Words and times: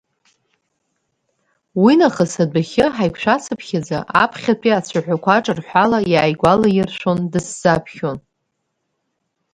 Уи 1.83 1.93
нахыс 1.99 2.33
адәахьы 2.43 2.85
ҳаиқәшәацыԥхьаӡа 2.95 3.99
аԥхьатәи 4.23 4.77
ацәаҳәақәа 4.77 5.43
ҿырҳәала 5.43 5.99
иааигәалаиршәон 6.11 7.19
дысзаԥхьон… 7.31 8.17